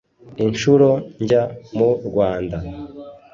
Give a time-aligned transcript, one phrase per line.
[0.43, 0.89] inshuro
[1.21, 1.43] njya
[1.77, 2.57] mu Rwanda